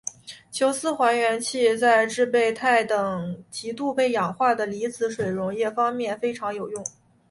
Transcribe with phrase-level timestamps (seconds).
[0.51, 6.83] 琼斯还原器在制备钛等极易被氧化的离子水溶液方面非常有用。